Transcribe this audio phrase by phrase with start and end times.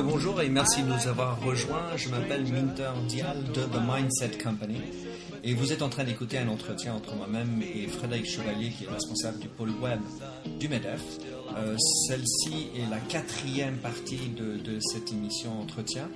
[0.00, 1.96] Bonjour et merci de nous avoir rejoints.
[1.96, 4.80] Je m'appelle Minter Dial de The Mindset Company
[5.44, 8.88] et vous êtes en train d'écouter un entretien entre moi-même et Frédéric Chevalier qui est
[8.88, 10.00] responsable du pôle web
[10.58, 11.02] du MEDEF.
[11.56, 11.76] Euh,
[12.08, 16.08] celle-ci est la quatrième partie de, cette émission entretien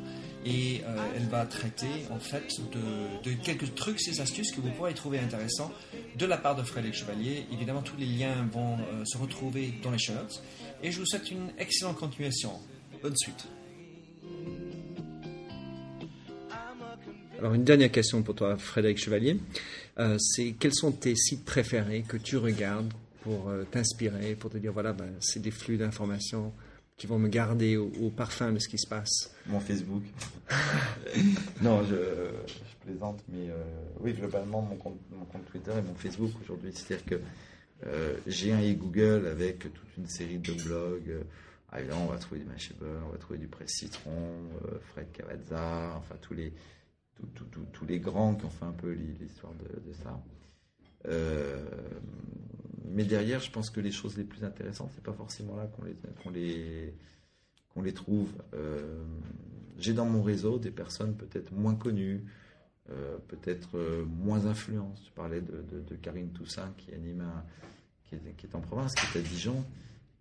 [0.46, 4.94] et euh, elle va traiter en fait de, quelques trucs et astuces que vous pourrez
[4.94, 5.70] trouver intéressants
[6.16, 7.46] de la part de Frédéric Chevalier.
[7.52, 10.42] Évidemment, tous les liens vont euh, se retrouver dans les show notes
[10.82, 12.52] et je vous souhaite une excellente continuation.
[13.02, 13.46] Bonne suite.
[17.38, 19.38] Alors une dernière question pour toi, Frédéric Chevalier.
[19.98, 24.56] Euh, c'est quels sont tes sites préférés que tu regardes pour euh, t'inspirer, pour te
[24.56, 26.52] dire voilà, ben, c'est des flux d'informations
[26.96, 29.34] qui vont me garder au, parfum de ce qui se passe?
[29.46, 30.02] Mon Facebook.
[31.60, 32.30] non, je,
[32.86, 33.62] plaisante, mais euh,
[34.00, 34.98] oui, globalement, mon compte,
[35.50, 36.72] Twitter et mon Facebook aujourd'hui.
[36.72, 37.20] C'est-à-dire que
[38.26, 41.18] j'ai un e-Google avec toute une série de blogs.
[41.70, 44.32] Ah, on va trouver du Mashable, on va trouver du Presse Citron,
[44.92, 46.54] Fred Cavazza, enfin tous les,
[47.72, 50.22] tous les grands qui ont fait un peu l'histoire de, ça.
[51.08, 51.64] Euh,
[52.84, 55.84] mais derrière, je pense que les choses les plus intéressantes, c'est pas forcément là qu'on
[55.84, 56.94] les, qu'on les,
[57.74, 58.30] qu'on les trouve.
[58.54, 59.04] Euh,
[59.78, 62.24] j'ai dans mon réseau des personnes peut-être moins connues,
[62.90, 65.00] euh, peut-être moins influentes.
[65.04, 67.24] Tu parlais de, de, Karine Toussaint qui anime
[68.04, 68.14] qui,
[68.46, 69.64] est, en province, qui est à Dijon,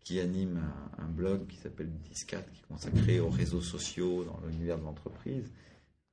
[0.04, 0.60] qui anime
[0.98, 4.84] un, un blog qui s'appelle Discat, qui est consacré aux réseaux sociaux dans l'univers de
[4.84, 5.52] l'entreprise.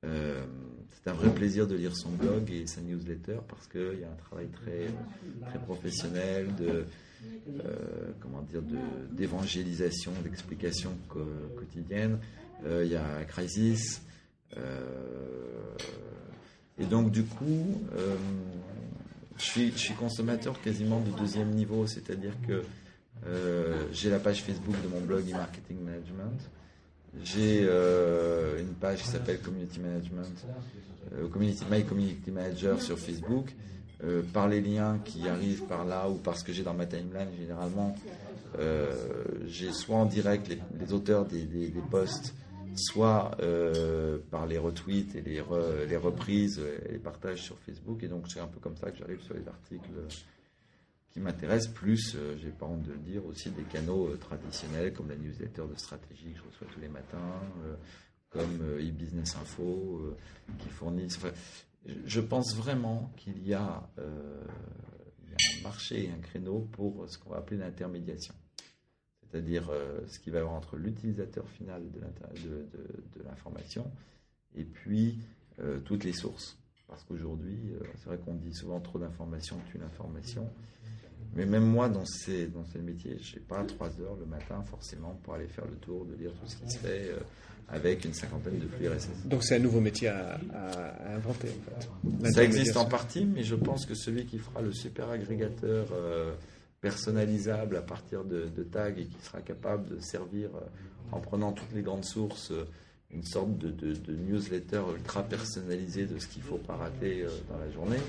[0.03, 0.43] Euh,
[0.89, 4.09] c'est un vrai plaisir de lire son blog et sa newsletter parce qu'il y a
[4.09, 4.87] un travail très,
[5.49, 6.85] très professionnel de,
[7.65, 8.61] euh, comment dire,
[9.11, 10.91] d'évangélisation, d'explication
[11.55, 12.19] quotidienne.
[12.65, 14.01] Euh, il y a Crisis.
[16.77, 17.81] et donc, du coup,
[19.37, 22.63] je, suis, je suis consommateur quasiment de deuxième niveau, c'est-à-dire que
[23.91, 26.39] j'ai la page Facebook de mon blog e-marketing management.
[27.21, 30.45] J'ai euh, une page qui s'appelle Community Management,
[31.13, 33.53] euh, Community, My Community Manager sur Facebook.
[34.03, 37.29] Euh, par les liens qui arrivent par là ou parce que j'ai dans ma timeline,
[37.39, 37.95] généralement,
[39.47, 42.33] j'ai soit en direct les, auteurs des, des, posts,
[42.75, 43.31] soit
[44.29, 45.41] par les retweets et les,
[45.87, 48.03] les reprises et les partages sur Facebook.
[48.03, 49.89] Et donc, c'est un peu comme ça que j'arrive sur les articles
[51.13, 54.93] qui m'intéresse, plus, euh, j'ai pas honte de le dire, aussi des canaux euh, traditionnels
[54.93, 57.75] comme la newsletter de stratégie que je reçois tous les matins, euh,
[58.31, 60.17] comme e-business info,
[60.57, 61.19] qui fournissent.
[61.85, 67.59] je pense vraiment qu'il y, a un marché un créneau pour ce qu'on va appeler
[67.59, 68.33] l'intermédiation.
[69.21, 69.69] C'est-à-dire
[70.07, 71.99] ce qui va y avoir entre l'utilisateur final de,
[72.49, 73.91] de l'information
[74.55, 75.19] et puis
[75.85, 76.57] toutes les sources.
[76.87, 77.59] Parce qu'aujourd'hui,
[77.97, 80.51] c'est vrai qu'on dit souvent trop d'informations tue l'information.
[81.35, 84.63] Mais même moi, dans ces, dans ces métiers, je n'ai pas trois heures le matin
[84.69, 87.19] forcément pour aller faire le tour, de lire tout ce qui se fait euh,
[87.69, 89.25] avec une cinquantaine de flux RSS.
[89.25, 90.39] Donc c'est un nouveau métier à,
[91.15, 92.31] inventer en fait.
[92.31, 96.33] Ça existe en partie, mais je pense que celui qui fera le super agrégateur euh,
[96.81, 100.59] personnalisable à partir de, tags et qui sera capable de servir euh,
[101.11, 102.51] en prenant toutes les grandes sources
[103.11, 107.59] une sorte de, de, newsletter ultra personnalisé de ce qu'il ne faut pas rater dans
[107.59, 107.99] la journée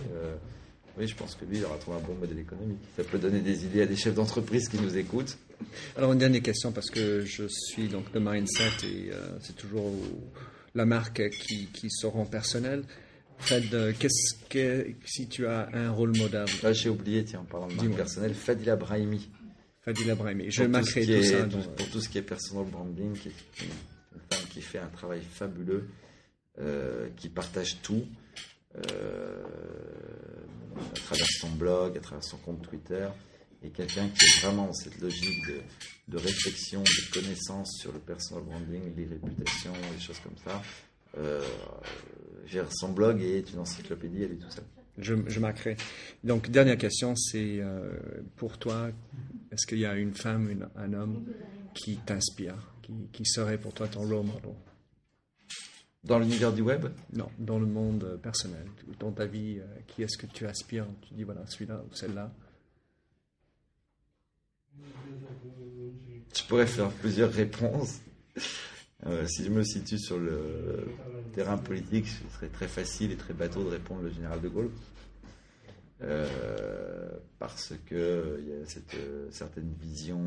[0.97, 2.79] oui, je pense que lui, il aura trouvé un bon modèle économique.
[2.97, 5.37] Ça peut donner des idées à des chefs d'entreprise qui nous écoutent.
[5.97, 9.93] Alors, une dernière question, parce que je suis donc de Mindset et euh, c'est toujours
[10.75, 12.85] la marque qui, qui se rend personnelle.
[13.39, 17.45] Fred, euh, qu'est-ce que, si tu as un rôle modèle Là, j'ai oublié, tiens, en
[17.45, 19.29] parlant de marque personnelle, Fadila Brahimi.
[19.83, 20.51] Fadila Brahimi.
[20.51, 21.45] Je m'accrète tout, ça.
[21.77, 25.21] Pour, tout ce qui est personal branding, qui est une, femme qui fait un travail
[25.29, 25.89] fabuleux,
[26.59, 28.05] euh, qui partage tout.
[28.77, 29.43] Euh,
[31.05, 33.09] travers son blog, à travers son compte Twitter,
[33.63, 35.47] et quelqu'un qui est vraiment dans cette logique
[36.09, 40.63] de, réflexion, de connaissance sur le personal branding, les réputations, les choses comme ça.
[41.17, 41.43] Euh,
[42.71, 44.65] son blog est une encyclopédie, elle est tout seule.
[44.99, 45.41] Je, je
[46.23, 47.91] Donc, dernière question, c'est euh,
[48.37, 48.91] pour toi,
[49.51, 51.25] est-ce qu'il y a une femme, un homme
[51.75, 52.55] qui t'inspire,
[53.13, 54.27] qui, serait pour toi ton role
[56.05, 56.87] dans l'univers du web?
[57.13, 58.67] Non, dans le monde personnel.
[59.01, 60.87] Dans ta vie, euh, qui est-ce que tu aspires?
[61.03, 62.33] Tu dis, voilà, celui-là ou celle-là
[66.33, 68.01] Tu pourrais faire plusieurs réponses.
[69.07, 70.87] Euh, si je me situe sur le
[71.35, 74.71] terrain politique, ce serait très facile et très bateau de répondre le général de Gaulle.
[76.05, 77.09] Euh,
[77.39, 78.97] parce que il y a cette
[79.31, 80.21] certaine vision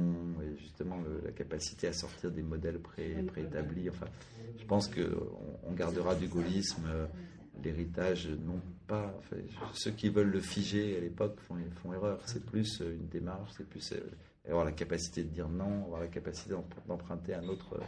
[0.44, 3.90] et justement la capacité à sortir des modèles pré, préétablis.
[3.90, 4.08] Enfin,
[4.60, 7.06] je pense qu'on on gardera du gaullisme euh,
[7.64, 9.20] l'héritage, non pas.
[9.74, 12.22] ceux qui veulent le figer à l'époque font, font erreur.
[12.26, 13.94] C'est plus euh, une démarche, c'est plus
[14.48, 16.56] avoir la capacité de dire non, avoir la capacité
[16.88, 17.80] d'emprunter un autre,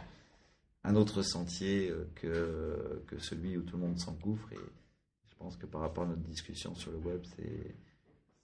[0.84, 4.52] un autre sentier que, que celui où tout le monde s'engouffre.
[4.52, 4.58] Et
[5.40, 7.22] pense que par rapport à notre discussion sur le web,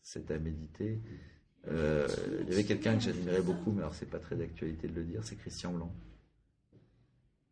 [0.02, 0.98] c'est à méditer.
[1.68, 2.08] Euh,
[2.42, 5.04] il y avait quelqu'un que j'admirais beaucoup, mais alors c'est pas très d'actualité de le
[5.04, 5.92] dire, c'est Christian Blanc.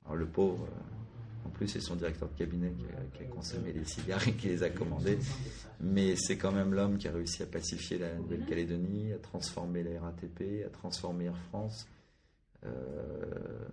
[0.05, 2.73] Alors le pauvre, euh, en plus c'est son directeur de cabinet
[3.13, 5.19] qui a, consommé les cigares et qui les a commandés,
[5.81, 10.01] mais c'est quand même l'homme qui a réussi à pacifier la Nouvelle-Calédonie, à transformer la
[10.01, 11.87] RATP, à transformer Air France.
[12.65, 13.69] Euh,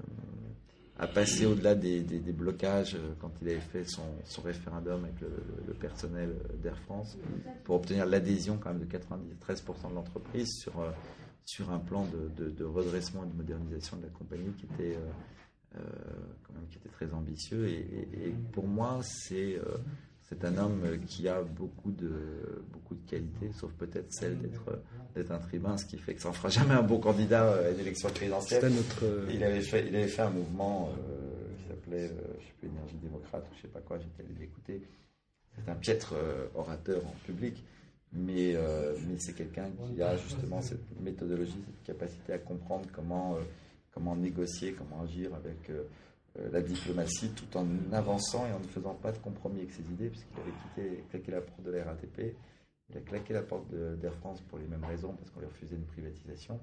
[1.01, 4.03] à passer au-delà des, blocages euh, quand il avait fait son,
[4.43, 7.17] référendum avec le, personnel d'Air France
[7.63, 10.91] pour obtenir l'adhésion quand même de 93% de l'entreprise sur, euh,
[11.43, 14.95] sur un plan de, redressement et de modernisation de la compagnie qui était,
[15.75, 15.79] euh,
[16.43, 17.67] quand même, qui était très ambitieux.
[17.67, 19.59] Et, pour moi, c'est
[20.31, 24.81] c'est un homme qui a beaucoup de, beaucoup de qualités, sauf peut-être celle d'être,
[25.13, 27.71] d'être un tribun, ce qui fait que ça ne fera jamais un bon candidat à
[27.71, 28.71] l'élection présidentielle.
[28.71, 29.29] Notre...
[29.29, 32.69] Il, avait fait, il avait fait un mouvement euh, qui s'appelait, euh, je sais plus,
[32.69, 34.81] Énergie démocrate ou je sais pas quoi, j'étais allé l'écouter.
[35.53, 37.61] C'est un piètre euh, orateur en public,
[38.13, 38.55] mais,
[39.07, 43.37] mais c'est quelqu'un qui a justement cette méthodologie, cette capacité à comprendre comment,
[43.93, 45.83] comment négocier, comment agir avec euh,
[46.35, 50.09] la diplomatie tout en avançant et en ne faisant pas de compromis avec ses idées,
[50.09, 50.39] puisqu'il
[50.81, 52.35] avait claqué la porte de la RATP,
[52.89, 55.75] il a claqué la porte d'Air France pour les mêmes raisons, parce qu'on lui refusait
[55.75, 56.59] une privatisation.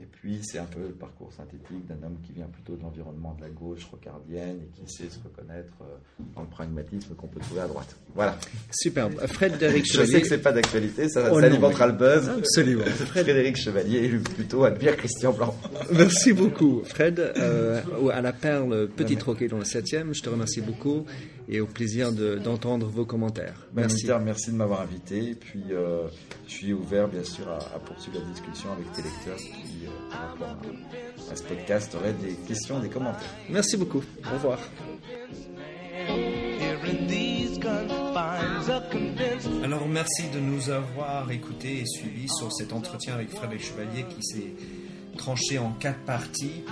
[0.00, 3.34] Et puis, c'est un peu le parcours synthétique d'un homme qui vient plutôt de l'environnement
[3.38, 7.40] de la gauche rocardienne et qui sait se reconnaître euh, dans le pragmatisme qu'on peut
[7.40, 7.94] trouver à droite.
[8.14, 8.38] Voilà.
[8.70, 9.20] Superbe.
[9.26, 10.06] Frédéric Chevalier.
[10.06, 12.30] Je sais que c'est pas d'actualité, ça, oh alimentera le buzz.
[12.30, 12.84] Absolument.
[12.84, 15.54] Frédéric Chevalier est plutôt Albert Christian Blanc.
[15.92, 17.20] Merci beaucoup, Fred.
[17.20, 21.04] Euh, à la perle Petit Troquet dans le 7e, je te remercie beaucoup
[21.50, 23.66] et au plaisir d'entendre vos commentaires.
[23.74, 24.08] Merci.
[24.24, 25.30] merci de m'avoir invité.
[25.30, 26.06] Et puis, euh,
[26.46, 29.89] je suis ouvert, bien sûr, à, poursuivre la discussion avec tes lecteurs qui, euh,
[31.30, 33.28] à, ce podcast, auraient des questions, des commentaires.
[33.48, 34.02] Merci beaucoup.
[34.24, 34.58] Au revoir.
[39.62, 44.22] Alors merci de nous avoir écoutés et suivis sur cet entretien avec Frédéric Chevalier qui
[44.22, 44.52] s'est
[45.16, 46.64] tranché en quatre parties.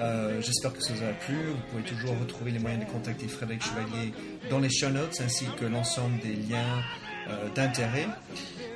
[0.00, 1.36] Euh, j'espère que ça vous a plu.
[1.36, 4.12] Vous pouvez toujours retrouver les moyens de contacter Frédéric Chevalier
[4.50, 6.82] dans les show notes ainsi que l'ensemble des liens
[7.28, 8.08] euh, d'intérêt.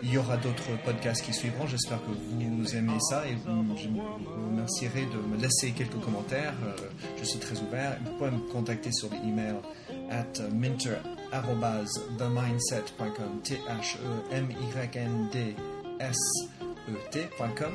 [0.03, 1.67] Il y aura d'autres podcasts qui suivront.
[1.67, 4.03] J'espère que vous aimez ça et vous, je vous
[4.51, 6.53] remercierai de me laisser quelques commentaires.
[6.65, 6.77] Euh,
[7.19, 7.97] je suis très ouvert.
[8.05, 9.57] Vous pouvez me contacter sur l'email
[10.11, 15.57] at minter.themindset.com t h e m y n d
[15.99, 16.19] s
[16.89, 17.73] e t.com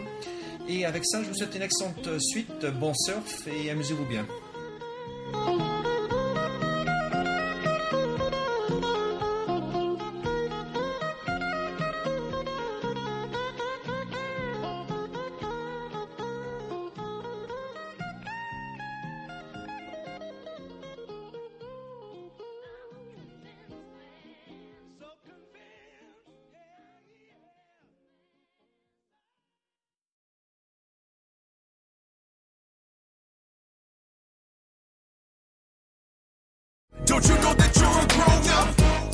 [0.67, 4.27] et avec ça, je vous souhaite une excellente suite, bon surf et amusez-vous bien.